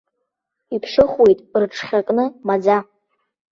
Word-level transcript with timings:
Иԥшыхәуеит 0.75 1.39
рыҽхьакны 1.59 2.25
маӡа. 2.47 2.77